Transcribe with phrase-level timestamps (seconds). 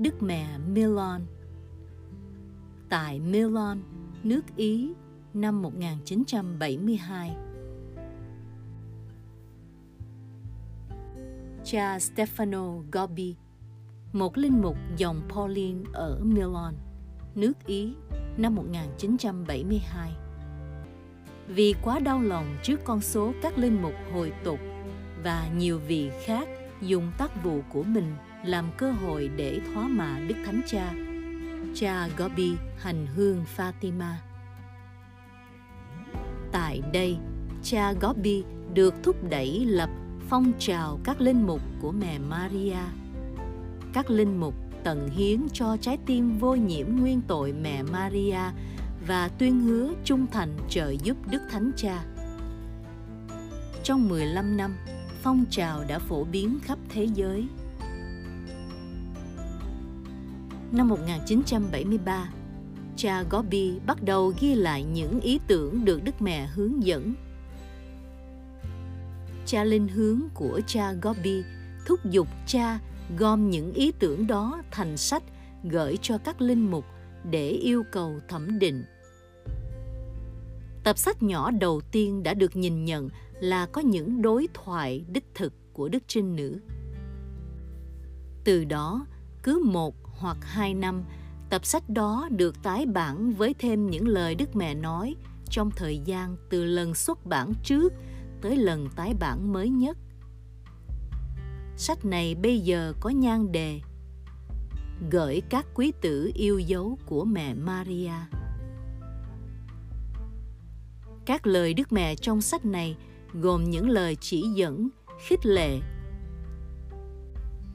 [0.00, 1.26] Đức Mẹ Milan.
[2.88, 3.82] Tại Milan,
[4.22, 4.92] nước Ý
[5.34, 7.36] năm 1972.
[11.64, 13.36] Cha Stefano Gobbi,
[14.12, 16.74] một linh mục dòng Pauline ở Milan,
[17.34, 17.94] nước Ý
[18.36, 20.12] năm 1972.
[21.48, 24.58] Vì quá đau lòng trước con số các linh mục hồi tục
[25.24, 26.48] và nhiều vị khác
[26.80, 30.94] dùng tác vụ của mình làm cơ hội để thóa mạ Đức Thánh Cha,
[31.74, 34.12] cha Gobi hành hương Fatima.
[36.52, 37.16] Tại đây,
[37.62, 39.90] cha Gobi được thúc đẩy lập
[40.28, 42.78] phong trào các linh mục của mẹ Maria.
[43.92, 48.40] Các linh mục tận hiến cho trái tim vô nhiễm nguyên tội mẹ Maria
[49.06, 52.04] và tuyên hứa trung thành trợ giúp Đức Thánh Cha.
[53.82, 54.76] Trong 15 năm,
[55.22, 57.48] phong trào đã phổ biến khắp thế giới.
[60.72, 62.32] Năm 1973,
[62.96, 67.14] cha Gobi bắt đầu ghi lại những ý tưởng được Đức Mẹ hướng dẫn.
[69.46, 71.42] Cha linh hướng của cha Gobi
[71.86, 72.78] thúc giục cha
[73.18, 75.22] gom những ý tưởng đó thành sách
[75.64, 76.84] gửi cho các linh mục
[77.30, 78.84] để yêu cầu thẩm định.
[80.84, 83.08] Tập sách nhỏ đầu tiên đã được nhìn nhận
[83.40, 86.60] là có những đối thoại đích thực của Đức Trinh Nữ.
[88.44, 89.06] Từ đó,
[89.42, 91.02] cứ một hoặc hai năm,
[91.50, 95.16] tập sách đó được tái bản với thêm những lời Đức Mẹ nói
[95.50, 97.92] trong thời gian từ lần xuất bản trước
[98.42, 99.98] tới lần tái bản mới nhất.
[101.76, 103.80] Sách này bây giờ có nhan đề
[105.10, 108.12] Gửi các quý tử yêu dấu của mẹ Maria.
[111.26, 112.96] Các lời Đức Mẹ trong sách này
[113.32, 114.88] gồm những lời chỉ dẫn,
[115.28, 115.80] khích lệ.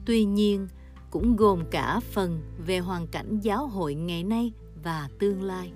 [0.06, 0.68] Tuy nhiên,
[1.10, 4.52] cũng gồm cả phần về hoàn cảnh giáo hội ngày nay
[4.82, 5.72] và tương lai.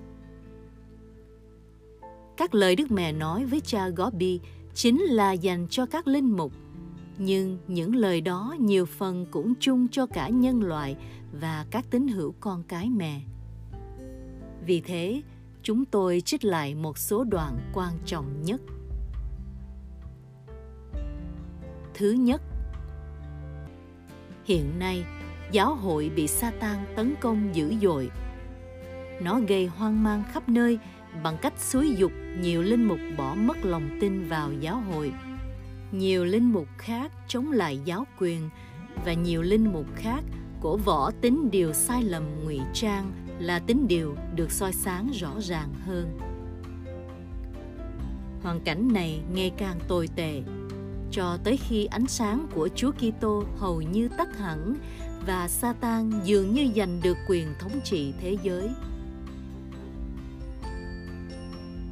[2.37, 4.39] Các lời Đức Mẹ nói với cha Gobi
[4.73, 6.51] chính là dành cho các linh mục,
[7.17, 10.95] nhưng những lời đó nhiều phần cũng chung cho cả nhân loại
[11.39, 13.21] và các tín hữu con cái mẹ.
[14.65, 15.21] Vì thế,
[15.63, 18.61] chúng tôi trích lại một số đoạn quan trọng nhất.
[21.93, 22.41] Thứ nhất,
[24.43, 25.03] hiện nay
[25.51, 28.09] giáo hội bị Satan tấn công dữ dội.
[29.21, 30.79] Nó gây hoang mang khắp nơi
[31.23, 35.13] bằng cách xúi dục nhiều linh mục bỏ mất lòng tin vào giáo hội.
[35.91, 38.49] Nhiều linh mục khác chống lại giáo quyền
[39.05, 40.23] và nhiều linh mục khác
[40.61, 45.33] cổ võ tính điều sai lầm ngụy trang là tính điều được soi sáng rõ
[45.39, 46.19] ràng hơn.
[48.43, 50.41] Hoàn cảnh này ngày càng tồi tệ,
[51.11, 54.75] cho tới khi ánh sáng của Chúa Kitô hầu như tắt hẳn
[55.25, 58.69] và Satan dường như giành được quyền thống trị thế giới.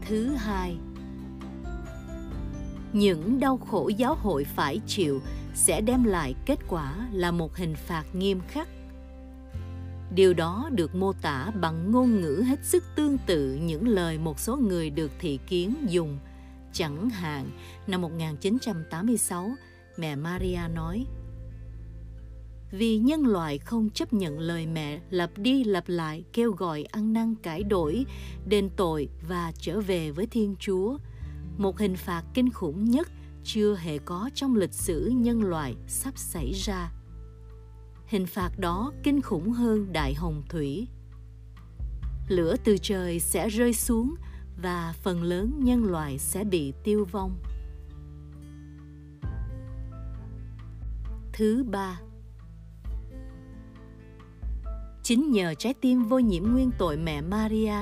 [0.01, 0.78] Thứ hai,
[2.94, 5.22] những đau khổ giáo hội phải chịu
[5.53, 8.68] sẽ đem lại kết quả là một hình phạt nghiêm khắc.
[10.16, 14.39] Điều đó được mô tả bằng ngôn ngữ hết sức tương tự những lời một
[14.39, 16.19] số người được thị kiến dùng.
[16.73, 17.50] Chẳng hạn,
[17.88, 19.51] năm 1986,
[19.97, 21.06] mẹ Maria nói
[22.72, 27.13] vì nhân loại không chấp nhận lời mẹ lặp đi lặp lại kêu gọi ăn
[27.13, 28.06] năn cải đổi,
[28.46, 30.97] đền tội và trở về với Thiên Chúa.
[31.57, 33.07] Một hình phạt kinh khủng nhất
[33.44, 36.91] chưa hề có trong lịch sử nhân loại sắp xảy ra.
[38.07, 40.88] Hình phạt đó kinh khủng hơn đại hồng thủy.
[42.28, 44.16] Lửa từ trời sẽ rơi xuống
[44.62, 47.38] và phần lớn nhân loại sẽ bị tiêu vong.
[51.34, 52.00] Thứ ba,
[55.09, 57.73] Chính nhờ trái tim vô nhiễm nguyên tội mẹ Maria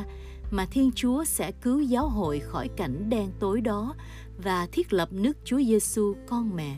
[0.51, 3.95] mà Thiên Chúa sẽ cứu giáo hội khỏi cảnh đen tối đó
[4.43, 6.77] và thiết lập nước Chúa Giêsu con mẹ.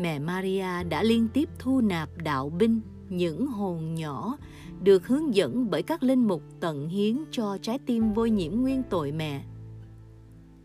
[0.00, 4.36] Mẹ Maria đã liên tiếp thu nạp đạo binh những hồn nhỏ
[4.82, 8.82] được hướng dẫn bởi các linh mục tận hiến cho trái tim vô nhiễm nguyên
[8.90, 9.44] tội mẹ.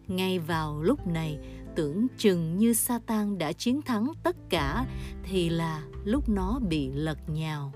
[0.07, 1.39] Ngay vào lúc này,
[1.75, 4.85] tưởng chừng như Satan đã chiến thắng tất cả
[5.23, 7.73] thì là lúc nó bị lật nhào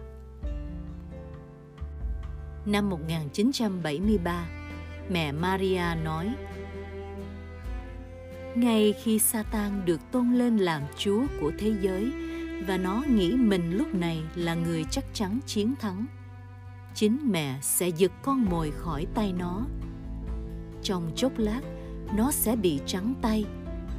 [2.72, 4.48] năm 1973,
[5.10, 6.34] mẹ Maria nói
[8.56, 12.12] Ngay khi Satan được tôn lên làm Chúa của thế giới
[12.68, 16.06] và nó nghĩ mình lúc này là người chắc chắn chiến thắng,
[16.96, 19.66] chính mẹ sẽ giật con mồi khỏi tay nó.
[20.84, 21.62] Trong chốc lát,
[22.18, 23.46] nó sẽ bị trắng tay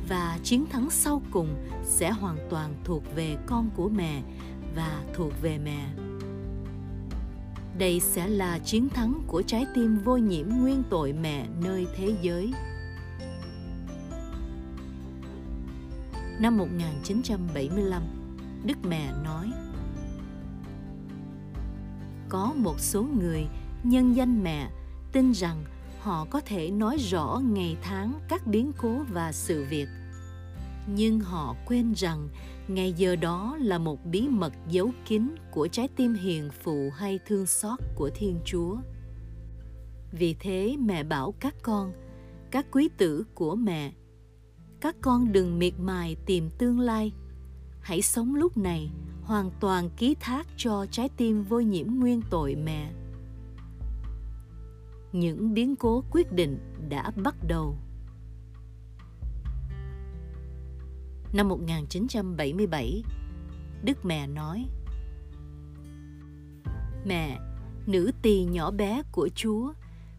[0.09, 4.23] và chiến thắng sau cùng sẽ hoàn toàn thuộc về con của mẹ
[4.77, 6.10] và thuộc về mẹ
[7.79, 12.15] đây sẽ là chiến thắng của trái tim vô nhiễm nguyên tội mẹ nơi thế
[12.23, 12.53] giới.
[16.41, 18.03] Năm 1975,
[18.65, 19.51] Đức Mẹ nói
[22.29, 23.47] Có một số người
[23.83, 24.71] nhân danh mẹ
[25.13, 25.65] tin rằng
[26.01, 29.89] họ có thể nói rõ ngày tháng các biến cố và sự việc
[30.87, 32.29] nhưng họ quên rằng
[32.71, 37.19] ngay giờ đó là một bí mật giấu kín của trái tim hiền phụ hay
[37.27, 38.77] thương xót của thiên chúa.
[40.13, 41.93] Vì thế mẹ bảo các con,
[42.51, 43.93] các quý tử của mẹ,
[44.81, 47.13] các con đừng miệt mài tìm tương lai.
[47.81, 48.91] Hãy sống lúc này
[49.23, 52.93] hoàn toàn ký thác cho trái tim vô nhiễm nguyên tội mẹ.
[55.13, 56.59] Những biến cố quyết định
[56.89, 57.77] đã bắt đầu.
[61.33, 63.03] Năm 1977,
[63.85, 64.67] Đức mẹ nói
[67.05, 67.39] Mẹ,
[67.87, 69.73] nữ tỳ nhỏ bé của Chúa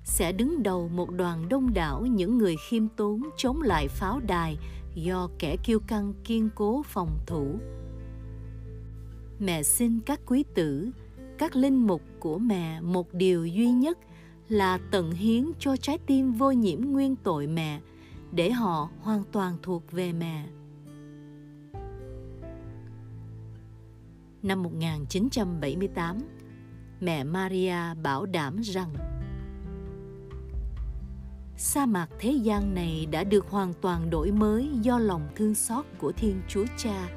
[0.04, 4.58] sẽ đứng đầu một đoàn đông đảo những người khiêm tốn chống lại pháo đài
[4.96, 7.56] do kẻ kiêu căng kiên cố phòng thủ.
[9.40, 10.92] Mẹ xin các quý tử,
[11.38, 13.98] các linh mục của mẹ một điều duy nhất
[14.50, 17.82] là tận hiến cho trái tim vô nhiễm nguyên tội mẹ
[18.32, 20.48] để họ hoàn toàn thuộc về mẹ.
[24.44, 26.18] Năm 1978,
[27.00, 28.94] mẹ Maria bảo đảm rằng
[31.58, 35.86] sa mạc thế gian này đã được hoàn toàn đổi mới do lòng thương xót
[35.98, 37.10] của Thiên Chúa Cha.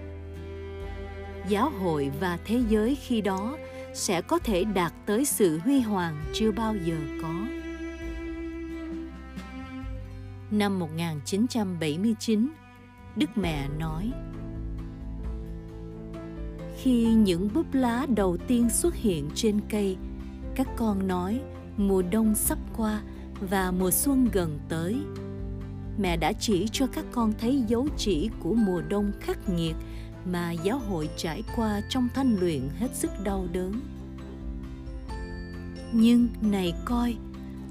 [1.49, 3.57] Giáo hội và thế giới khi đó
[3.95, 7.47] sẽ có thể đạt tới sự huy hoàng chưa bao giờ có.
[10.51, 12.49] Năm 1979,
[13.17, 14.13] Đức Mẹ nói:
[16.85, 19.97] khi những búp lá đầu tiên xuất hiện trên cây,
[20.55, 21.41] các con nói,
[21.77, 23.03] mùa đông sắp qua
[23.41, 24.97] và mùa xuân gần tới.
[25.99, 29.75] Mẹ đã chỉ cho các con thấy dấu chỉ của mùa đông khắc nghiệt
[30.25, 33.81] mà giáo hội trải qua trong thanh luyện hết sức đau đớn.
[35.93, 37.17] Nhưng này coi,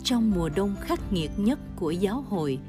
[0.03, 2.59] trong mùa đông khắc nghiệt nhất của giáo hội,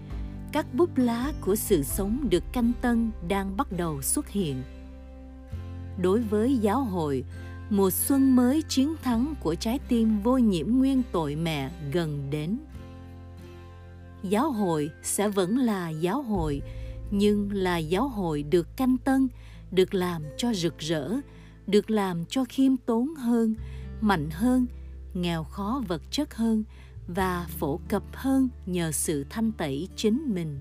[0.52, 4.62] các búp lá của sự sống được canh tân đang bắt đầu xuất hiện
[5.98, 7.24] đối với giáo hội,
[7.70, 12.58] mùa xuân mới chiến thắng của trái tim vô nhiễm nguyên tội mẹ gần đến.
[14.22, 16.62] Giáo hội sẽ vẫn là giáo hội,
[17.10, 19.28] nhưng là giáo hội được canh tân,
[19.70, 21.10] được làm cho rực rỡ,
[21.66, 23.54] được làm cho khiêm tốn hơn,
[24.00, 24.66] mạnh hơn,
[25.14, 26.64] nghèo khó vật chất hơn
[27.06, 30.58] và phổ cập hơn nhờ sự thanh tẩy chính mình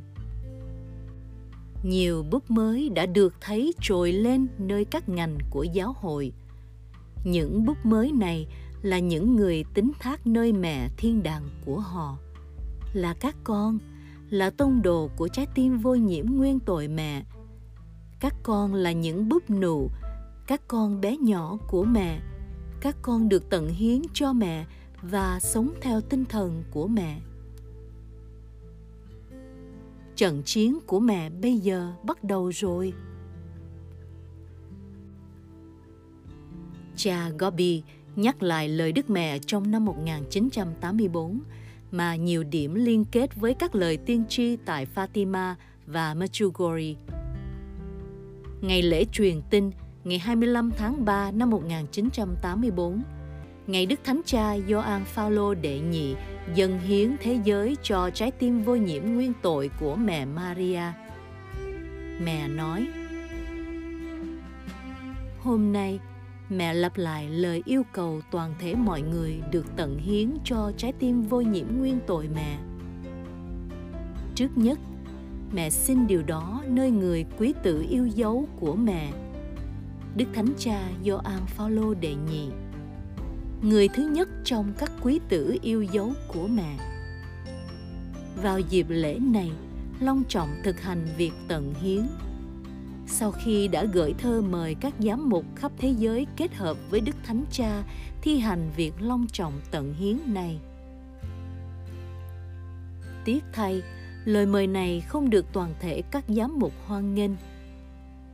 [1.83, 6.33] nhiều búp mới đã được thấy trồi lên nơi các ngành của giáo hội.
[7.23, 8.47] Những búp mới này
[8.81, 12.17] là những người tính thác nơi mẹ thiên đàng của họ.
[12.93, 13.79] Là các con,
[14.29, 17.23] là tông đồ của trái tim vô nhiễm nguyên tội mẹ.
[18.19, 19.89] Các con là những búp nụ,
[20.47, 22.19] các con bé nhỏ của mẹ.
[22.81, 24.65] Các con được tận hiến cho mẹ
[25.01, 27.19] và sống theo tinh thần của mẹ
[30.23, 32.93] trận chiến của mẹ bây giờ bắt đầu rồi.
[36.95, 37.83] Cha Gobi
[38.15, 41.39] nhắc lại lời Đức Mẹ trong năm 1984
[41.91, 46.95] mà nhiều điểm liên kết với các lời tiên tri tại Fatima và Medjugorje.
[48.61, 49.71] Ngày lễ truyền tin
[50.03, 53.03] ngày 25 tháng 3 năm 1984,
[53.67, 56.15] ngày Đức Thánh Cha Gioan Phaolô đệ nhị
[56.55, 60.81] dâng hiến thế giới cho trái tim vô nhiễm nguyên tội của mẹ Maria.
[62.23, 62.87] Mẹ nói,
[65.39, 65.99] Hôm nay,
[66.49, 70.93] mẹ lặp lại lời yêu cầu toàn thể mọi người được tận hiến cho trái
[70.99, 72.57] tim vô nhiễm nguyên tội mẹ.
[74.35, 74.79] Trước nhất,
[75.53, 79.11] mẹ xin điều đó nơi người quý tử yêu dấu của mẹ,
[80.15, 82.49] Đức Thánh Cha Gioan Phaolô đệ nhị
[83.63, 86.77] người thứ nhất trong các quý tử yêu dấu của mẹ.
[88.41, 89.51] Vào dịp lễ này,
[89.99, 92.07] long trọng thực hành việc tận hiến.
[93.07, 96.99] Sau khi đã gửi thơ mời các giám mục khắp thế giới kết hợp với
[96.99, 97.83] Đức Thánh Cha
[98.21, 100.59] thi hành việc long trọng tận hiến này.
[103.25, 103.81] Tiếc thay,
[104.25, 107.31] lời mời này không được toàn thể các giám mục hoan nghênh.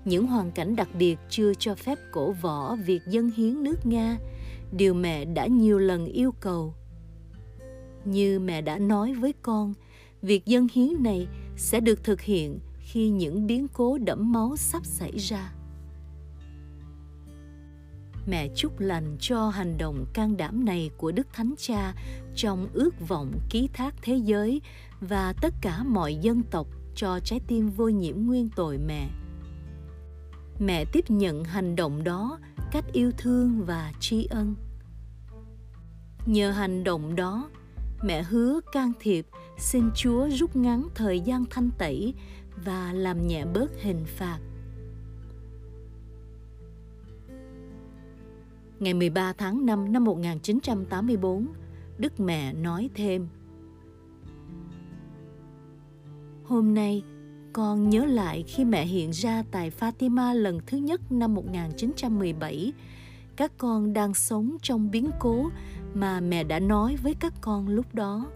[0.05, 4.17] Những hoàn cảnh đặc biệt chưa cho phép cổ võ việc dân hiến nước Nga
[4.71, 6.73] điều mẹ đã nhiều lần yêu cầu
[8.05, 9.73] như mẹ đã nói với con,
[10.21, 14.85] việc dân hiến này sẽ được thực hiện khi những biến cố đẫm máu sắp
[14.85, 15.53] xảy ra
[18.29, 21.93] mẹ chúc lành cho hành động can đảm này của Đức Thánh Cha
[22.35, 24.61] trong ước vọng ký thác thế giới
[25.01, 29.09] và tất cả mọi dân tộc cho trái tim vô nhiễm nguyên tội mẹ.
[30.59, 32.39] Mẹ tiếp nhận hành động đó
[32.71, 34.55] cách yêu thương và tri ân.
[36.25, 37.49] Nhờ hành động đó,
[38.03, 42.13] mẹ hứa can thiệp xin Chúa rút ngắn thời gian thanh tẩy
[42.65, 44.39] và làm nhẹ bớt hình phạt.
[48.79, 51.47] Ngày 13 tháng 5 năm 1984,
[51.97, 53.27] Đức Mẹ nói thêm
[56.43, 57.03] Hôm nay,
[57.53, 62.74] con nhớ lại khi mẹ hiện ra tại Fatima lần thứ nhất năm 1917,
[63.36, 65.50] các con đang sống trong biến cố
[65.94, 68.27] mà mẹ đã nói với các con lúc đó.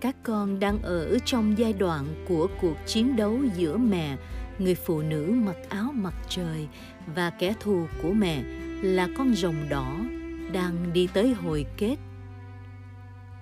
[0.00, 4.16] Các con đang ở trong giai đoạn của cuộc chiến đấu giữa mẹ,
[4.58, 6.68] người phụ nữ mặc áo mặt trời
[7.14, 8.42] và kẻ thù của mẹ
[8.82, 9.96] là con rồng đỏ
[10.52, 11.96] đang đi tới hồi kết.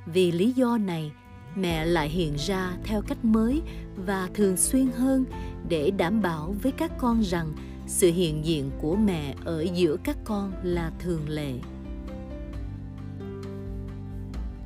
[0.07, 1.13] Vì lý do này,
[1.61, 3.63] mẹ lại hiện ra theo cách mới
[3.97, 5.25] và thường xuyên hơn
[5.69, 7.53] để đảm bảo với các con rằng
[7.87, 11.53] sự hiện diện của mẹ ở giữa các con là thường lệ.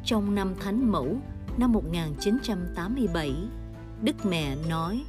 [0.04, 1.16] Trong năm Thánh Mẫu
[1.56, 3.34] năm 1987,
[4.02, 5.04] Đức Mẹ nói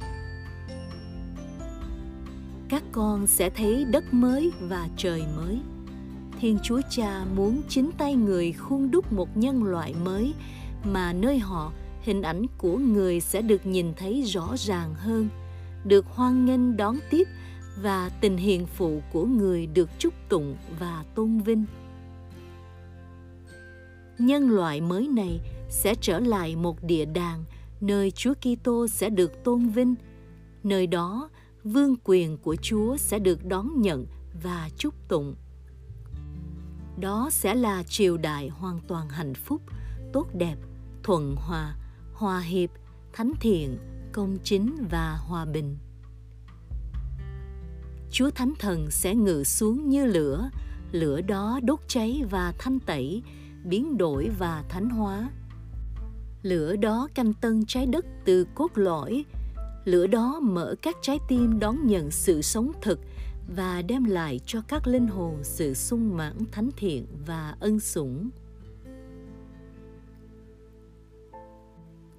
[2.68, 5.60] Các con sẽ thấy đất mới và trời mới.
[6.40, 10.34] Thiên Chúa Cha muốn chính tay người khuôn đúc một nhân loại mới
[10.84, 11.72] mà nơi họ
[12.02, 15.28] hình ảnh của người sẽ được nhìn thấy rõ ràng hơn,
[15.84, 17.28] được hoan nghênh đón tiếp
[17.82, 21.64] và tình hiền phụ của người được chúc tụng và tôn vinh.
[24.18, 27.44] Nhân loại mới này sẽ trở lại một địa đàng
[27.80, 29.94] nơi Chúa Kitô sẽ được tôn vinh.
[30.62, 31.30] Nơi đó,
[31.64, 34.06] vương quyền của Chúa sẽ được đón nhận
[34.42, 35.34] và chúc tụng.
[37.00, 39.62] Đó sẽ là triều đại hoàn toàn hạnh phúc,
[40.12, 40.56] tốt đẹp,
[41.04, 41.74] thuận hòa,
[42.12, 42.70] hòa hiệp,
[43.12, 43.78] thánh thiện,
[44.12, 45.76] công chính và hòa bình.
[48.10, 50.50] Chúa Thánh Thần sẽ ngự xuống như lửa,
[50.92, 53.22] lửa đó đốt cháy và thanh tẩy,
[53.64, 55.30] biến đổi và thánh hóa.
[56.42, 59.24] Lửa đó canh tân trái đất từ cốt lõi,
[59.84, 63.00] lửa đó mở các trái tim đón nhận sự sống thực
[63.56, 68.30] và đem lại cho các linh hồn sự sung mãn thánh thiện và ân sủng.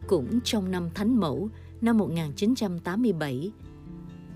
[0.08, 1.50] Cũng trong năm Thánh Mẫu
[1.82, 3.52] năm 1987,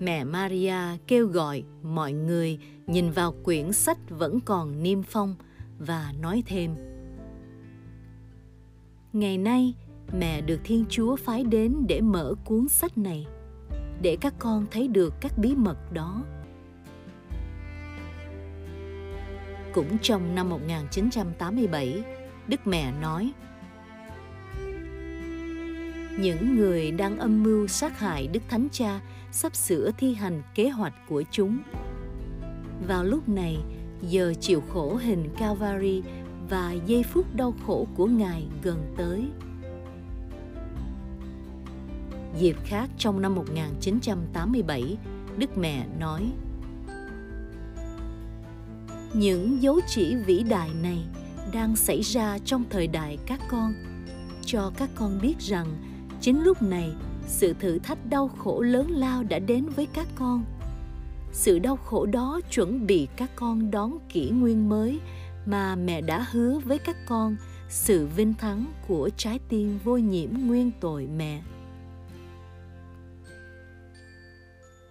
[0.00, 5.34] mẹ Maria kêu gọi mọi người nhìn vào quyển sách vẫn còn niêm phong
[5.78, 6.74] và nói thêm
[9.12, 9.74] Ngày nay,
[10.18, 13.26] mẹ được Thiên Chúa phái đến để mở cuốn sách này,
[14.02, 16.24] để các con thấy được các bí mật đó.
[19.74, 22.02] Cũng trong năm 1987,
[22.48, 23.32] Đức Mẹ nói
[26.18, 29.00] những người đang âm mưu sát hại Đức Thánh Cha
[29.32, 31.58] sắp sửa thi hành kế hoạch của chúng.
[32.88, 33.58] Vào lúc này,
[34.02, 36.02] giờ chịu khổ hình Calvary
[36.48, 39.24] và giây phút đau khổ của Ngài gần tới.
[42.38, 44.96] Dịp khác trong năm 1987,
[45.36, 46.32] Đức Mẹ nói
[49.14, 51.04] Những dấu chỉ vĩ đại này
[51.52, 53.72] đang xảy ra trong thời đại các con,
[54.44, 55.89] cho các con biết rằng
[56.20, 56.92] chính lúc này
[57.26, 60.44] sự thử thách đau khổ lớn lao đã đến với các con
[61.32, 65.00] sự đau khổ đó chuẩn bị các con đón kỷ nguyên mới
[65.46, 67.36] mà mẹ đã hứa với các con
[67.68, 71.42] sự vinh thắng của trái tim vô nhiễm nguyên tội mẹ.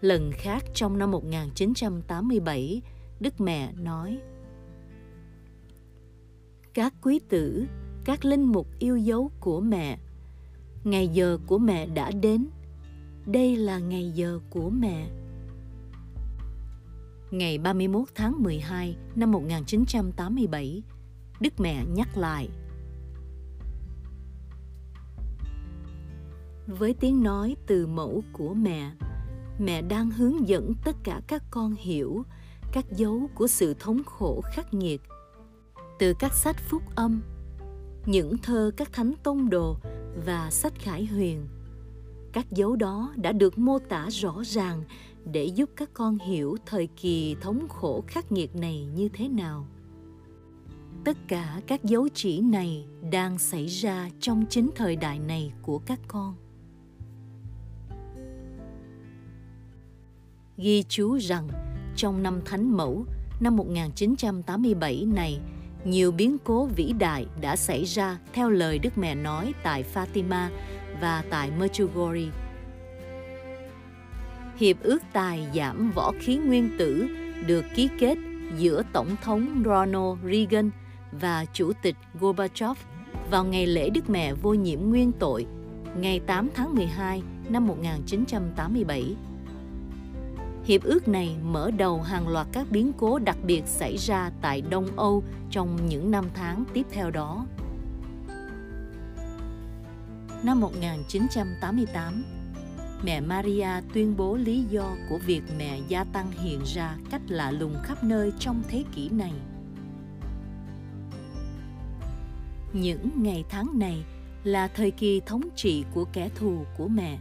[0.01, 2.81] Lần khác trong năm 1987,
[3.19, 4.19] Đức Mẹ nói
[6.73, 7.65] Các quý tử,
[8.05, 9.97] các linh mục yêu dấu của mẹ
[10.83, 12.47] ngày giờ của mẹ đã đến.
[13.25, 15.09] Đây là ngày giờ của mẹ.
[17.31, 20.83] Ngày 31 tháng 12 năm 1987,
[21.39, 22.49] Đức Mẹ nhắc lại.
[26.67, 28.91] Với tiếng nói từ mẫu của mẹ,
[29.59, 32.23] mẹ đang hướng dẫn tất cả các con hiểu
[32.71, 35.01] các dấu của sự thống khổ khắc nghiệt.
[35.99, 37.21] Từ các sách phúc âm,
[38.09, 39.75] những thơ các thánh tông đồ
[40.25, 41.47] và sách khải huyền.
[42.33, 44.83] Các dấu đó đã được mô tả rõ ràng
[45.31, 49.65] để giúp các con hiểu thời kỳ thống khổ khắc nghiệt này như thế nào.
[51.03, 55.79] Tất cả các dấu chỉ này đang xảy ra trong chính thời đại này của
[55.85, 56.35] các con.
[60.57, 61.47] Ghi chú rằng
[61.95, 63.05] trong năm Thánh Mẫu
[63.39, 65.39] năm 1987 này,
[65.85, 70.47] nhiều biến cố vĩ đại đã xảy ra theo lời Đức Mẹ nói tại Fatima
[71.01, 72.29] và tại Medjugorje.
[74.57, 77.07] Hiệp ước tài giảm võ khí nguyên tử
[77.47, 78.17] được ký kết
[78.57, 80.71] giữa Tổng thống Ronald Reagan
[81.11, 82.77] và Chủ tịch Gorbachev
[83.31, 85.45] vào ngày lễ Đức Mẹ vô nhiễm nguyên tội,
[85.97, 89.15] ngày 8 tháng 12 năm 1987.
[90.69, 94.61] Hiệp ước này mở đầu hàng loạt các biến cố đặc biệt xảy ra tại
[94.61, 97.45] Đông Âu trong những năm tháng tiếp theo đó.
[100.43, 102.23] Năm 1988,
[103.03, 107.51] mẹ Maria tuyên bố lý do của việc mẹ gia tăng hiện ra cách lạ
[107.51, 109.33] lùng khắp nơi trong thế kỷ này.
[112.73, 114.03] Những ngày tháng này
[114.43, 117.19] là thời kỳ thống trị của kẻ thù của mẹ,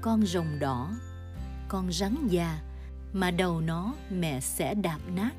[0.00, 0.90] con rồng đỏ,
[1.68, 2.60] con rắn già
[3.12, 5.30] mà đầu nó mẹ sẽ đạp nát.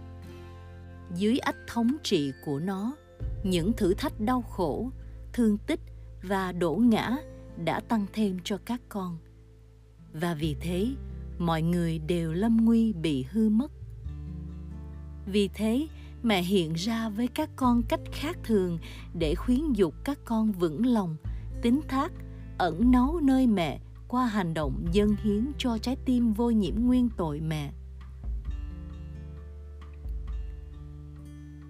[1.16, 2.94] Dưới ách thống trị của nó,
[3.44, 4.92] những thử thách đau khổ,
[5.34, 5.80] thương tích
[6.24, 7.18] và đổ ngã
[7.66, 9.18] đã tăng thêm cho các con.
[10.14, 10.88] Và vì thế,
[11.40, 13.72] mọi người đều lâm nguy bị hư mất.
[15.26, 15.88] Vì thế,
[16.24, 18.80] mẹ hiện ra với các con cách khác thường
[19.14, 21.16] để khuyến dục các con vững lòng,
[21.62, 22.12] tính thác,
[22.58, 23.80] ẩn náu nơi mẹ
[24.14, 27.72] qua hành động dâng hiến cho trái tim vô nhiễm nguyên tội mẹ.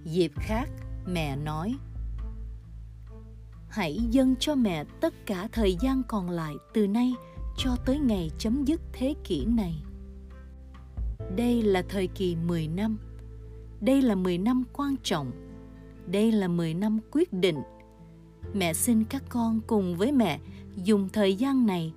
[0.04, 0.70] Dịp khác,
[1.06, 1.76] mẹ nói
[3.70, 7.14] Hãy dâng cho mẹ tất cả thời gian còn lại từ nay
[7.58, 9.84] cho tới ngày chấm dứt thế kỷ này.
[11.36, 12.98] Đây là thời kỳ 10 năm.
[13.82, 15.32] Đây là 10 năm quan trọng.
[16.08, 17.62] Đây là 10 năm quyết định.
[18.54, 20.40] Mẹ xin các con cùng với mẹ
[20.76, 21.94] dùng thời gian này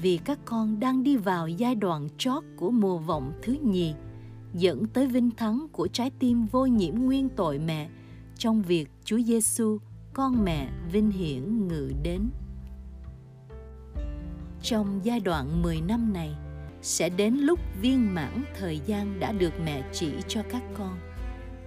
[0.00, 3.94] vì các con đang đi vào giai đoạn chót của mùa vọng thứ nhì,
[4.54, 7.88] dẫn tới vinh thắng của trái tim vô nhiễm nguyên tội mẹ
[8.38, 9.78] trong việc Chúa Giêsu,
[10.14, 12.30] con mẹ vinh hiển ngự đến.
[14.62, 16.34] Trong giai đoạn 10 năm này,
[16.82, 20.98] sẽ đến lúc viên mãn thời gian đã được mẹ chỉ cho các con.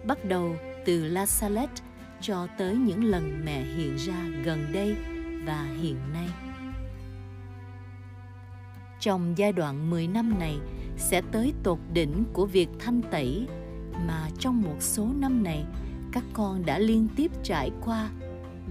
[0.07, 1.83] Bắt đầu từ La Salette
[2.21, 4.95] cho tới những lần mẹ hiện ra gần đây
[5.45, 6.27] và hiện nay
[9.05, 10.57] trong giai đoạn 10 năm này
[10.97, 13.47] sẽ tới tột đỉnh của việc thanh tẩy,
[14.07, 15.65] mà trong một số năm này,
[16.11, 18.09] các con đã liên tiếp trải qua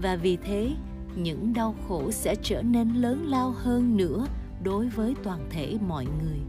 [0.01, 0.71] và vì thế,
[1.15, 4.27] những đau khổ sẽ trở nên lớn lao hơn nữa
[4.63, 6.39] đối với toàn thể mọi người.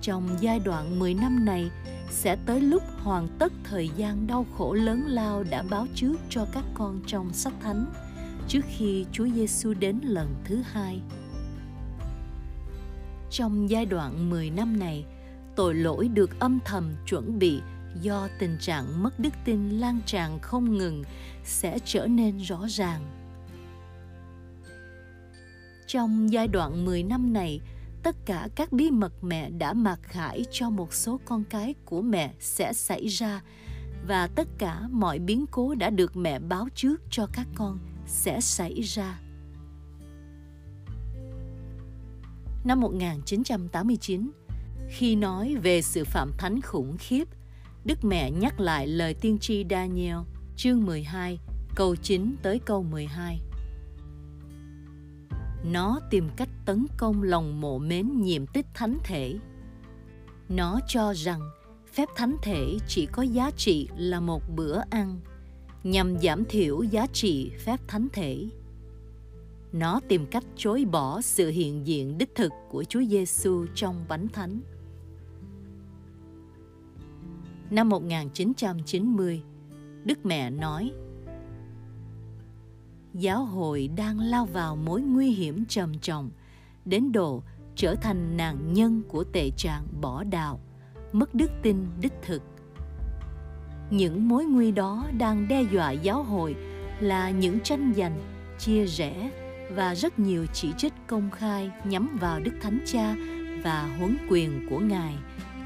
[0.00, 1.70] Trong giai đoạn 10 năm này,
[2.10, 6.46] sẽ tới lúc hoàn tất thời gian đau khổ lớn lao đã báo trước cho
[6.52, 7.86] các con trong sách thánh,
[8.48, 11.00] trước khi Chúa Giêsu đến lần thứ hai.
[13.30, 15.04] Trong giai đoạn 10 năm này,
[15.56, 17.60] tội lỗi được âm thầm chuẩn bị
[18.00, 21.04] do tình trạng mất đức tin lan tràn không ngừng
[21.44, 23.02] sẽ trở nên rõ ràng.
[25.86, 27.60] Trong giai đoạn 10 năm này,
[28.02, 32.02] tất cả các bí mật mẹ đã mặc khải cho một số con cái của
[32.02, 33.42] mẹ sẽ xảy ra
[34.06, 38.40] và tất cả mọi biến cố đã được mẹ báo trước cho các con sẽ
[38.40, 39.18] xảy ra.
[42.66, 44.30] Năm 1989,
[44.88, 47.24] khi nói về sự phạm thánh khủng khiếp,
[47.84, 50.16] Đức Mẹ nhắc lại lời tiên tri Daniel,
[50.56, 51.38] chương 12,
[51.74, 53.40] câu 9 tới câu 12.
[55.64, 59.36] Nó tìm cách tấn công lòng mộ mến nhiệm tích thánh thể.
[60.48, 61.40] Nó cho rằng
[61.92, 65.20] phép thánh thể chỉ có giá trị là một bữa ăn,
[65.82, 68.48] nhằm giảm thiểu giá trị phép thánh thể
[69.78, 74.28] nó tìm cách chối bỏ sự hiện diện đích thực của Chúa Giêsu trong bánh
[74.28, 74.60] thánh.
[77.70, 79.42] Năm 1990,
[80.04, 80.92] Đức Mẹ nói
[83.14, 86.30] Giáo hội đang lao vào mối nguy hiểm trầm trọng
[86.84, 87.42] đến độ
[87.76, 90.60] trở thành nạn nhân của tệ trạng bỏ đạo,
[91.12, 92.42] mất đức tin đích thực.
[93.90, 96.56] Những mối nguy đó đang đe dọa giáo hội
[97.00, 98.18] là những tranh giành,
[98.58, 99.30] chia rẽ
[99.70, 103.14] và rất nhiều chỉ trích công khai nhắm vào Đức Thánh Cha
[103.64, 105.14] và huấn quyền của Ngài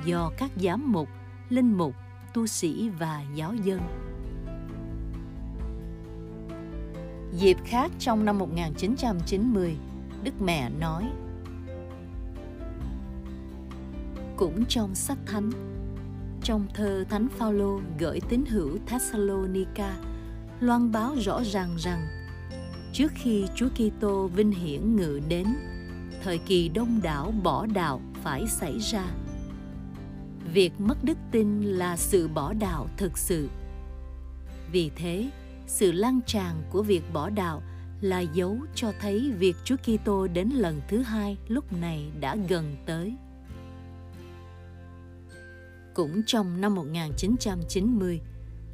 [0.04, 1.08] do các giám mục,
[1.48, 1.94] linh mục,
[2.34, 3.80] tu sĩ và giáo dân.
[7.32, 9.76] Dịp khác trong năm 1990,
[10.24, 11.04] Đức Mẹ nói
[14.36, 15.50] Cũng trong sách thánh,
[16.42, 19.96] trong thơ Thánh Phaolô gửi tín hữu Thessalonica,
[20.60, 22.19] loan báo rõ ràng rằng
[22.92, 25.46] trước khi Chúa Kitô vinh hiển ngự đến,
[26.22, 29.04] thời kỳ đông đảo bỏ đạo phải xảy ra.
[30.52, 33.48] việc mất đức tin là sự bỏ đạo thực sự
[34.72, 35.30] vì thế
[35.66, 37.62] sự lan tràn của việc bỏ đạo
[38.00, 42.76] là dấu cho thấy việc Chúa Kitô đến lần thứ hai lúc này đã gần
[42.86, 43.14] tới.
[45.94, 48.20] Cũng trong năm 1990,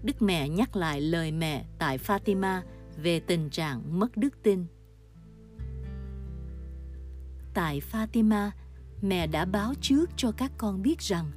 [0.02, 2.61] Đức Mẹ nhắc lại lời mẹ tại Fatima
[3.02, 4.66] về tình trạng mất đức tin.
[7.54, 8.50] Tại Fatima,
[9.02, 11.30] mẹ đã báo trước cho các con biết rằng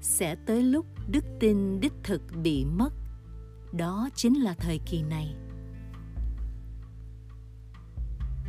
[0.00, 2.92] sẽ tới lúc đức tin đích thực bị mất.
[3.72, 5.34] Đó chính là thời kỳ này.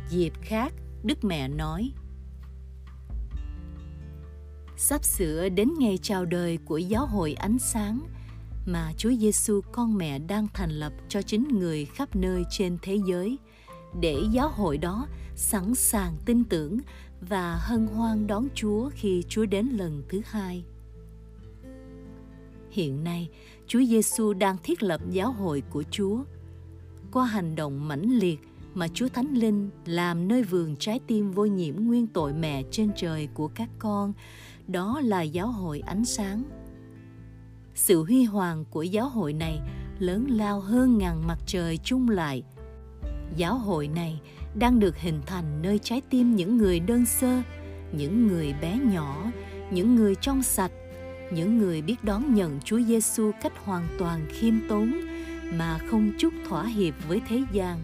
[0.08, 1.92] Dịp khác, Đức Mẹ nói
[4.76, 8.00] Sắp sửa đến ngày chào đời của giáo hội ánh sáng
[8.66, 12.98] mà Chúa Giêsu con mẹ đang thành lập cho chính người khắp nơi trên thế
[13.08, 13.38] giới
[14.00, 16.78] để giáo hội đó sẵn sàng tin tưởng
[17.20, 20.64] và hân hoan đón Chúa khi Chúa đến lần thứ hai.
[22.70, 23.28] Hiện nay,
[23.66, 26.18] Chúa Giêsu đang thiết lập giáo hội của Chúa.
[27.12, 28.40] Qua hành động mãnh liệt
[28.74, 32.90] mà Chúa Thánh Linh làm nơi vườn trái tim vô nhiễm nguyên tội mẹ trên
[32.96, 34.12] trời của các con,
[34.66, 36.42] đó là giáo hội ánh sáng.
[37.76, 39.60] Sự huy hoàng của giáo hội này
[39.98, 42.42] lớn lao hơn ngàn mặt trời chung lại.
[43.36, 44.20] Giáo hội này
[44.54, 47.42] đang được hình thành nơi trái tim những người đơn sơ,
[47.92, 49.30] những người bé nhỏ,
[49.70, 50.72] những người trong sạch,
[51.32, 54.92] những người biết đón nhận Chúa Giêsu cách hoàn toàn khiêm tốn
[55.52, 57.80] mà không chút thỏa hiệp với thế gian.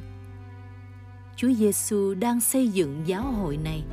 [1.36, 3.84] Chúa Giêsu đang xây dựng giáo hội này,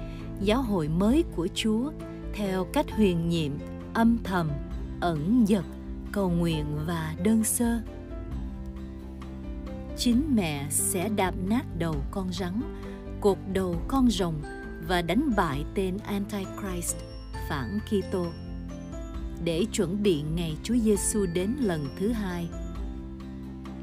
[0.42, 1.92] giáo hội mới của Chúa
[2.34, 3.52] theo cách huyền nhiệm,
[3.94, 4.50] âm thầm,
[5.00, 5.66] ẩn dật,
[6.12, 7.80] cầu nguyện và đơn sơ
[10.00, 12.62] chính mẹ sẽ đạp nát đầu con rắn,
[13.22, 14.41] cột đầu con rồng
[14.88, 16.95] và đánh bại tên Antichrist,
[17.50, 18.26] phản Kitô
[19.43, 22.48] để chuẩn bị ngày Chúa Giêsu đến lần thứ hai.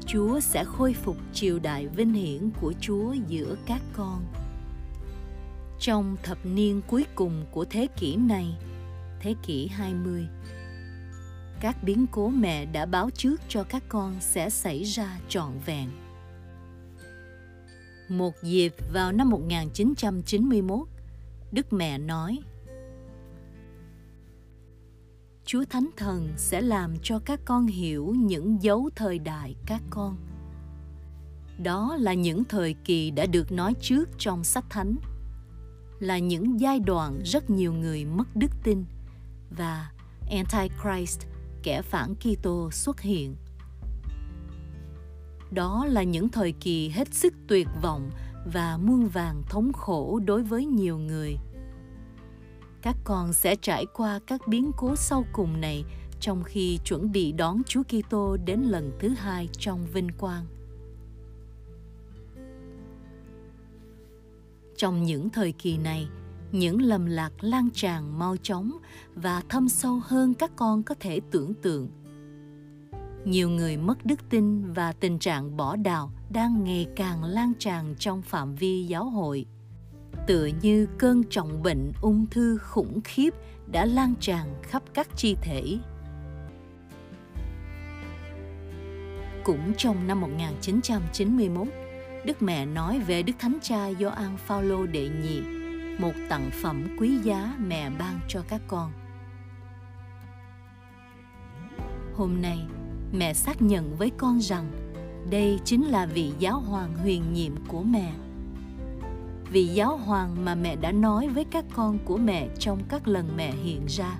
[0.05, 4.25] Chúa sẽ khôi phục triều đại vinh hiển của Chúa giữa các con.
[5.79, 8.57] Trong thập niên cuối cùng của thế kỷ này,
[9.19, 10.27] thế kỷ 20,
[11.61, 15.89] các biến cố mẹ đã báo trước cho các con sẽ xảy ra trọn vẹn.
[18.09, 20.87] Một dịp vào năm 1991,
[21.51, 22.39] Đức Mẹ nói
[25.45, 30.17] Chúa Thánh Thần sẽ làm cho các con hiểu những dấu thời đại các con.
[31.63, 34.95] Đó là những thời kỳ đã được nói trước trong sách Thánh,
[35.99, 38.85] là những giai đoạn rất nhiều người mất đức tin
[39.49, 39.91] và
[40.31, 41.21] Antichrist,
[41.63, 43.35] kẻ phản Kitô xuất hiện
[45.51, 48.09] đó là những thời kỳ hết sức tuyệt vọng
[48.53, 51.37] và muôn vàng thống khổ đối với nhiều người
[52.81, 55.83] các con sẽ trải qua các biến cố sau cùng này
[56.19, 60.45] trong khi chuẩn bị đón Chúa Kitô đến lần thứ hai trong vinh quang.
[64.77, 66.07] Trong những thời kỳ này,
[66.51, 68.71] những lầm lạc lan tràn mau chóng
[69.15, 71.89] và thâm sâu hơn các con có thể tưởng tượng.
[73.25, 77.95] Nhiều người mất đức tin và tình trạng bỏ đạo đang ngày càng lan tràn
[77.99, 79.45] trong phạm vi giáo hội.
[80.27, 83.33] Tựa như cơn trọng bệnh ung thư khủng khiếp
[83.71, 85.77] đã lan tràn khắp các chi thể.
[89.43, 91.67] Cũng trong năm 1991,
[92.25, 95.41] Đức Mẹ nói về Đức Thánh Cha Gioan Phaolô đệ nhị,
[95.99, 98.91] một tặng phẩm quý giá mẹ ban cho các con.
[102.15, 102.59] Hôm nay,
[103.13, 104.71] mẹ xác nhận với con rằng
[105.29, 108.13] đây chính là vị giáo hoàng huyền nhiệm của mẹ.
[109.51, 113.37] Vị giáo hoàng mà mẹ đã nói với các con của mẹ trong các lần
[113.37, 114.19] mẹ hiện ra.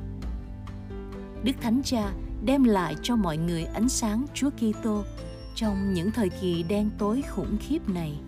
[1.44, 2.12] Đức thánh cha
[2.46, 5.04] đem lại cho mọi người ánh sáng chúa kitô
[5.56, 8.20] trong những thời kỳ đen tối khủng khiếp này.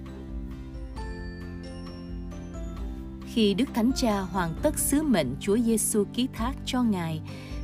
[3.33, 7.21] Khi đức thánh cha hoàn tất sứ mệnh chúa giêsu ký thác cho ngài,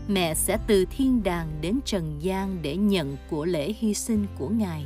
[0.08, 4.50] mẹ sẽ từ thiên đàng đến trần gian để nhận của lễ hy sinh của
[4.50, 4.86] ngài.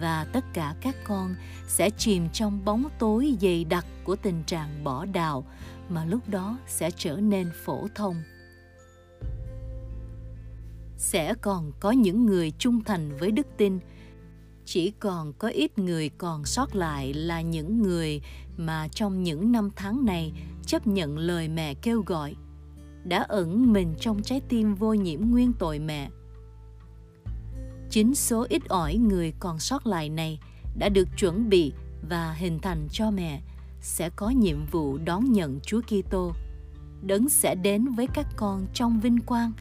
[0.00, 1.34] Và tất cả các con
[1.66, 5.44] sẽ chìm trong bóng tối dày đặc của tình trạng bỏ đạo
[5.88, 8.22] mà lúc đó sẽ trở nên phổ thông.
[10.96, 13.78] Sẽ còn có những người trung thành với đức tin
[14.70, 18.20] chỉ còn có ít người còn sót lại là những người
[18.56, 20.32] mà trong những năm tháng này
[20.66, 22.34] chấp nhận lời mẹ kêu gọi
[23.04, 26.10] đã ẩn mình trong trái tim vô nhiễm nguyên tội mẹ.
[27.90, 30.40] Chính số ít ỏi người còn sót lại này
[30.78, 31.72] đã được chuẩn bị
[32.08, 33.42] và hình thành cho mẹ
[33.80, 36.32] sẽ có nhiệm vụ đón nhận Chúa Kitô,
[37.02, 39.52] đấng sẽ đến với các con trong vinh quang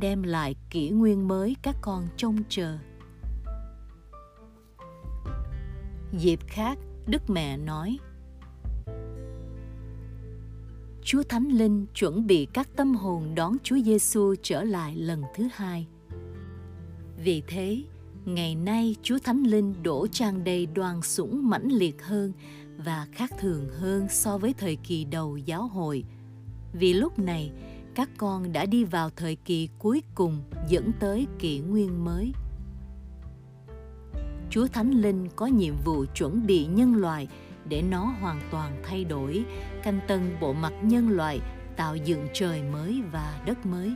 [0.00, 2.78] đem lại kỷ nguyên mới các con trông chờ.
[6.18, 7.98] Dịp khác, Đức Mẹ nói,
[11.04, 15.48] Chúa Thánh Linh chuẩn bị các tâm hồn đón Chúa Giêsu trở lại lần thứ
[15.52, 15.86] hai.
[17.24, 17.82] Vì thế,
[18.24, 22.32] ngày nay Chúa Thánh Linh đổ tràn đầy đoàn sủng mãnh liệt hơn
[22.76, 26.04] và khác thường hơn so với thời kỳ đầu giáo hội.
[26.72, 27.52] Vì lúc này,
[27.94, 32.32] các con đã đi vào thời kỳ cuối cùng dẫn tới kỷ nguyên mới.
[34.54, 37.28] Chúa Thánh Linh có nhiệm vụ chuẩn bị nhân loại
[37.68, 39.44] để nó hoàn toàn thay đổi,
[39.82, 41.40] canh tân bộ mặt nhân loại,
[41.76, 43.94] tạo dựng trời mới và đất mới.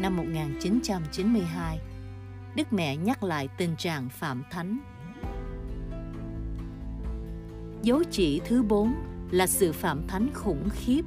[0.00, 1.78] Năm 1992,
[2.56, 4.78] Đức Mẹ nhắc lại tình trạng phạm thánh.
[7.82, 8.94] Dấu chỉ thứ bốn
[9.30, 11.02] là sự phạm thánh khủng khiếp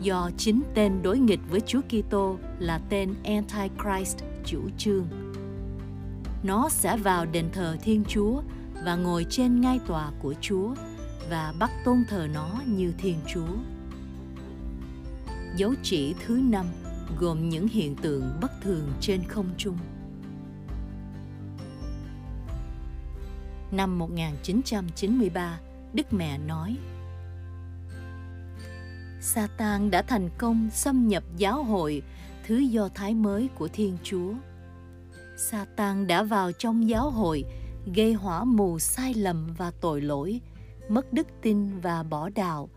[0.00, 5.27] do chính tên đối nghịch với Chúa Kitô là tên Antichrist chủ trương.
[6.42, 8.42] Nó sẽ vào đền thờ Thiên Chúa
[8.84, 10.74] và ngồi trên ngai tòa của Chúa
[11.30, 13.56] và bắt tôn thờ nó như Thiên Chúa.
[15.56, 16.66] Dấu chỉ thứ năm
[17.18, 19.78] gồm những hiện tượng bất thường trên không trung.
[23.70, 25.60] Năm 1993,
[25.92, 26.76] Đức Mẹ nói
[29.20, 32.02] Satan đã thành công xâm nhập giáo hội
[32.46, 34.32] thứ do thái mới của Thiên Chúa.
[35.38, 37.44] Satan đã vào trong giáo hội
[37.94, 40.40] gây hỏa mù sai lầm và tội lỗi,
[40.88, 42.68] mất đức tin và bỏ đạo,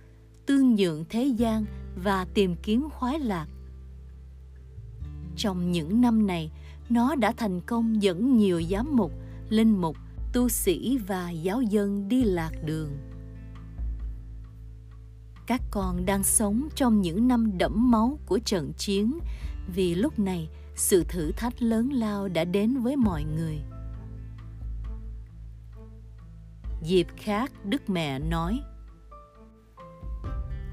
[0.45, 1.65] tương nhượng thế gian
[2.03, 3.47] và tìm kiếm khoái lạc.
[5.35, 6.51] Trong những năm này,
[6.89, 9.11] nó đã thành công dẫn nhiều giám mục,
[9.49, 9.97] linh mục,
[10.33, 12.97] tu sĩ và giáo dân đi lạc đường.
[15.47, 19.19] Các con đang sống trong những năm đẫm máu của trận chiến
[19.75, 20.49] vì lúc này
[20.81, 23.61] sự thử thách lớn lao đã đến với mọi người.
[26.83, 28.59] Dịp khác, đức mẹ nói,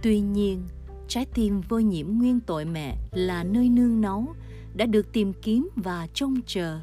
[0.03, 0.63] tuy nhiên,
[1.09, 4.35] trái tim vô nhiễm nguyên tội mẹ là nơi nương náu,
[4.75, 6.81] đã được tìm kiếm và trông chờ,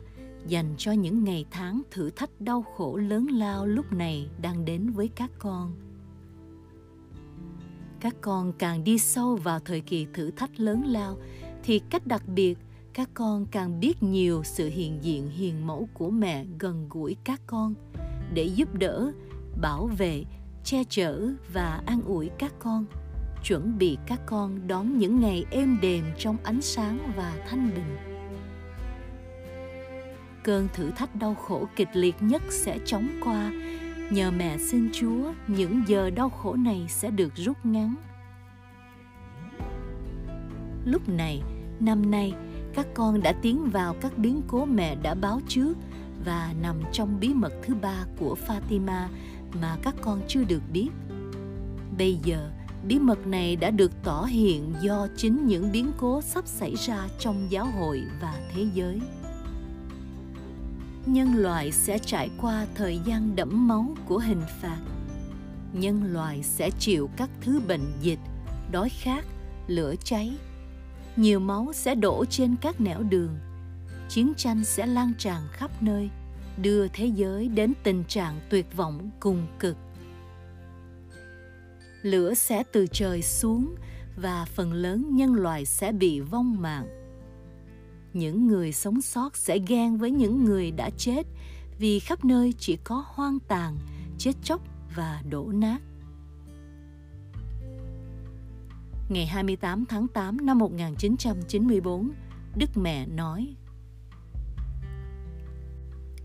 [0.48, 4.90] dành cho những ngày tháng thử thách đau khổ lớn lao lúc này đang đến
[4.90, 5.76] với các con.
[8.00, 11.18] Các con càng đi sâu vào thời kỳ thử thách lớn lao,
[11.64, 12.58] thì cách đặc biệt
[12.96, 17.42] các con càng biết nhiều sự hiện diện hiền mẫu của mẹ gần gũi các
[17.48, 17.74] con,
[18.34, 19.12] để giúp đỡ,
[19.62, 20.24] bảo vệ,
[20.64, 22.86] che chở và an ủi các con,
[23.44, 27.98] chuẩn bị các con đón những ngày êm đềm trong ánh sáng và thanh bình.
[30.44, 33.52] Cơn thử thách đau khổ kịch liệt nhất sẽ chóng qua.
[34.12, 37.96] Nhờ mẹ xin chúa, những giờ đau khổ này sẽ được rút ngắn.
[40.86, 41.42] Lúc này,
[41.80, 42.34] năm nay
[42.76, 45.74] các con đã tiến vào các biến cố mẹ đã báo trước
[46.26, 49.08] và nằm trong bí mật thứ ba của Fatima
[49.62, 50.90] mà các con chưa được biết.
[51.98, 52.52] Bây giờ,
[52.88, 57.08] bí mật này đã được tỏ hiện do chính những biến cố sắp xảy ra
[57.20, 59.00] trong giáo hội và thế giới.
[61.06, 64.82] Nhân loại sẽ trải qua thời gian đẫm máu của hình phạt.
[65.74, 68.20] Nhân loại sẽ chịu các thứ bệnh dịch,
[68.72, 69.26] đói khát,
[69.68, 70.38] lửa cháy,
[71.16, 73.38] nhiều máu sẽ đổ trên các nẻo đường.
[74.10, 76.10] Chiến tranh sẽ lan tràn khắp nơi,
[76.58, 79.78] đưa thế giới đến tình trạng tuyệt vọng cùng cực.
[82.02, 83.76] Lửa sẽ từ trời xuống
[84.18, 86.88] và phần lớn nhân loại sẽ bị vong mạng.
[88.14, 91.28] Những người sống sót sẽ ghen với những người đã chết
[91.80, 93.78] vì khắp nơi chỉ có hoang tàn,
[94.18, 94.62] chết chóc
[94.96, 95.82] và đổ nát.
[99.10, 102.12] Ngày 28 tháng 8 năm 1994,
[102.56, 103.56] Đức Mẹ nói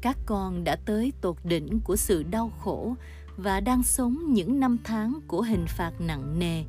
[0.00, 2.94] Các con đã tới tột đỉnh của sự đau khổ
[3.36, 6.64] và đang sống những năm tháng của hình phạt nặng nề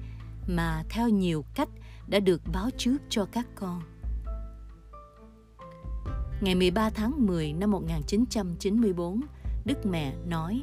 [0.47, 1.69] mà theo nhiều cách
[2.07, 3.81] đã được báo trước cho các con.
[6.41, 9.21] Ngày 13 tháng 10 năm 1994,
[9.65, 10.61] Đức Mẹ nói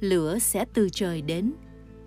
[0.00, 1.52] Lửa sẽ từ trời đến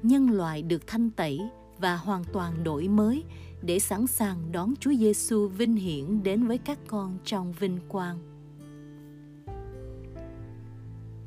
[0.04, 1.40] nhân loại được thanh tẩy
[1.78, 3.24] và hoàn toàn đổi mới
[3.62, 8.20] để sẵn sàng đón Chúa Giêsu vinh hiển đến với các con trong vinh quang.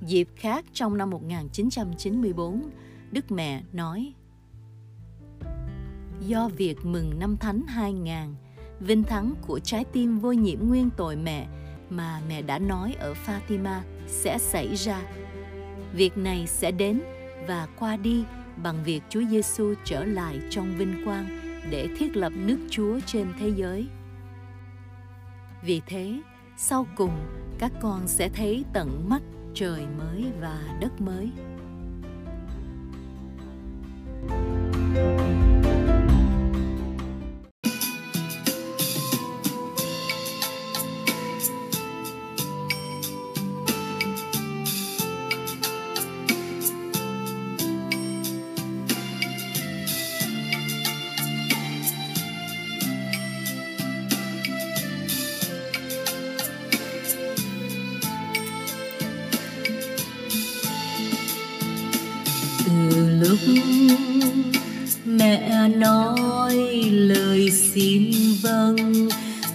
[0.07, 2.63] Dịp khác trong năm 1994,
[3.13, 4.13] Đức Mẹ nói
[6.27, 8.15] Do việc mừng năm Thánh 2000,
[8.81, 11.49] vinh thắng của trái tim vô nhiễm nguyên tội mẹ
[11.91, 15.03] mà mẹ đã nói ở Fatima sẽ xảy ra.
[15.93, 17.01] Việc này sẽ đến
[17.49, 18.25] và qua đi
[18.63, 21.27] bằng việc Chúa Giêsu trở lại trong vinh quang
[21.71, 23.87] để thiết lập nước Chúa trên thế giới.
[25.63, 26.21] Vì thế,
[26.57, 27.17] sau cùng
[27.59, 29.23] các con sẽ thấy tận mắt
[29.55, 31.31] trời mới và đất mới.
[63.21, 63.39] Lúc
[65.05, 66.57] mẹ nói
[66.91, 69.09] lời xin vâng.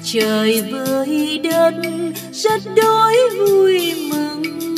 [0.04, 1.74] Trời với đất
[2.32, 4.76] rất đôi vui mừng.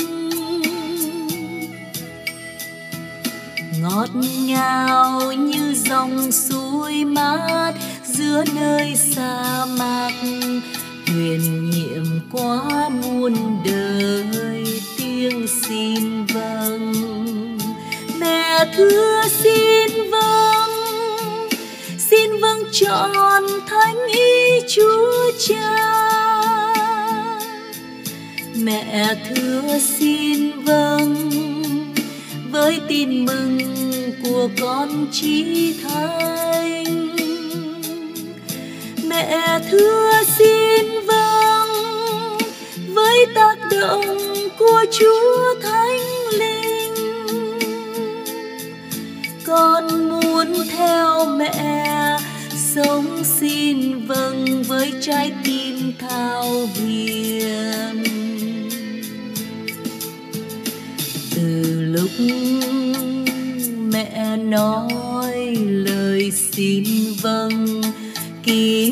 [3.81, 4.09] Ngọt
[4.47, 7.73] ngào như dòng suối mát
[8.05, 10.11] giữa nơi sa mạc.
[11.07, 14.56] Huyền nhiệm quá muôn đời.
[18.57, 21.49] Mẹ thưa xin vâng
[21.97, 25.77] xin vâng trọn thánh ý chúa cha.
[28.55, 31.29] Mẹ thưa xin vâng
[32.51, 33.59] với tin mừng
[34.23, 37.15] của con chí thánh.
[39.07, 41.69] Mẹ thưa xin vâng
[42.93, 44.17] với tác động
[44.57, 46.06] của chúa thánh
[49.57, 52.17] con muốn theo mẹ.
[52.75, 58.03] Sống xin vâng với trái tim thao hiền
[61.35, 62.09] từ lúc
[63.93, 66.83] mẹ nói lời xin
[67.21, 67.81] vâng
[68.43, 68.91] kỳ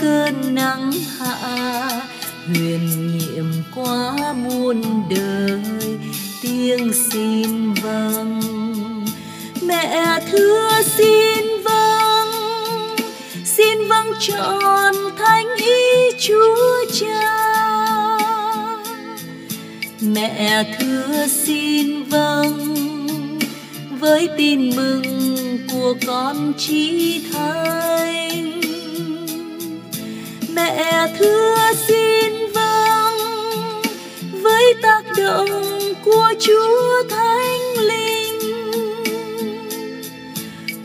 [0.00, 2.00] cơn nắng hạ.
[2.46, 5.98] Huyền nhiệm quá muôn đời,
[6.42, 8.40] tiếng xin vâng.
[9.62, 12.28] Mẹ thưa xin vâng
[13.44, 17.48] xin vâng trọn thánh ý chúa cha.
[20.00, 22.74] Mẹ thưa xin vâng
[24.00, 28.27] với tin mừng của con chí thay
[30.58, 31.56] mẹ thưa
[31.88, 33.18] xin vâng
[34.42, 35.48] với tác động
[36.04, 38.40] của chúa thánh linh.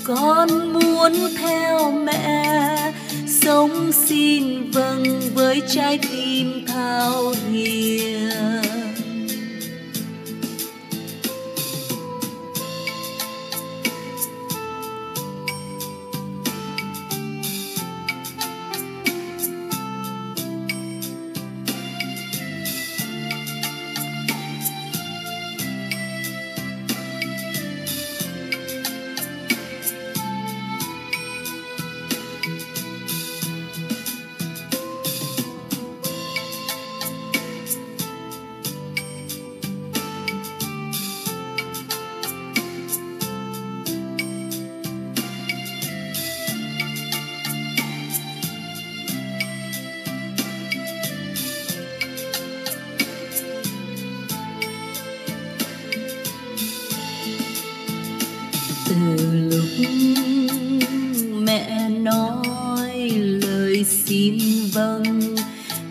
[0.03, 2.93] Con muốn theo mẹ
[3.27, 8.12] sống xin vâng với trái tim thao hiền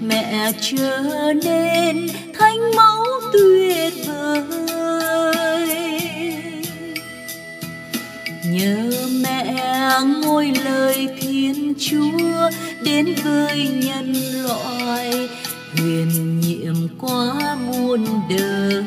[0.07, 5.67] mẹ trở nên thánh mẫu tuyệt vời.
[8.45, 8.91] Nhờ
[9.21, 9.55] mẹ
[10.23, 12.51] ngôi lời thiên chúa
[12.85, 15.29] đến với nhân loại,
[15.77, 18.85] huyền nhiệm quá muôn đời,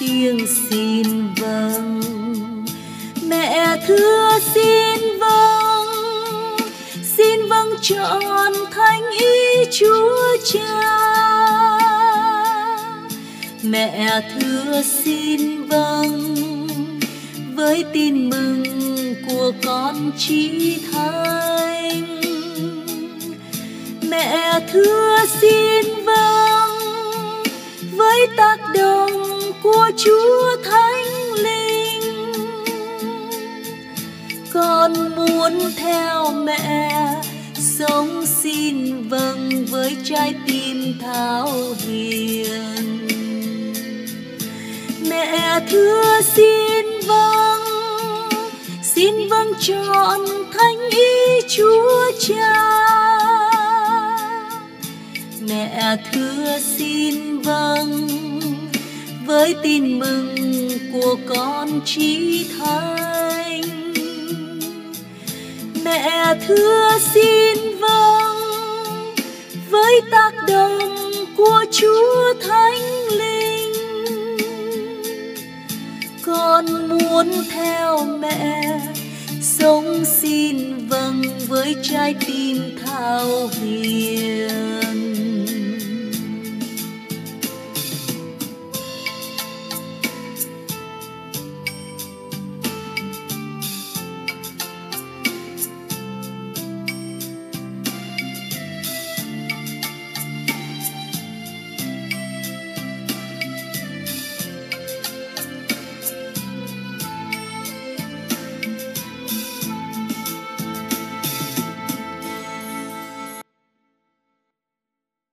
[0.00, 2.02] tiếng xin vâng.
[3.22, 4.79] Mẹ thưa xin
[7.82, 10.80] trọn thánh ý chúa cha.
[13.62, 16.36] Mẹ thưa xin vâng
[17.54, 18.64] với tin mừng
[19.28, 22.20] của con chí thánh.
[24.02, 26.70] Mẹ thưa xin vâng
[27.96, 32.34] với tác động của chúa thánh linh.
[34.52, 37.19] Con muốn theo mẹ
[37.80, 43.08] sống xin vâng với trái tim thảo hiền.
[45.08, 47.60] Mẹ thưa xin vâng
[48.82, 50.20] xin vâng chọn
[50.52, 52.54] thánh ý chúa cha.
[55.48, 58.08] Mẹ thưa xin vâng
[59.26, 60.36] với tin mừng
[60.92, 63.62] của con trí thánh.
[65.84, 67.59] Mẹ thưa xin
[69.70, 70.78] với tác động
[71.36, 72.82] của chúa thánh
[73.18, 73.72] linh.
[76.26, 78.80] Con muốn theo mẹ,
[79.42, 84.69] sống xin vâng với trái tim thao hiền